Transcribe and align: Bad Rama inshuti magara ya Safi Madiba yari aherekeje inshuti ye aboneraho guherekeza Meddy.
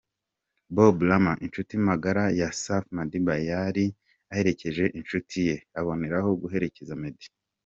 Bad 0.75 0.97
Rama 1.09 1.33
inshuti 1.45 1.73
magara 1.87 2.23
ya 2.39 2.49
Safi 2.61 2.89
Madiba 2.97 3.35
yari 3.49 3.85
aherekeje 4.31 4.83
inshuti 4.99 5.35
ye 5.47 5.55
aboneraho 5.79 6.29
guherekeza 6.41 6.95
Meddy. 7.01 7.27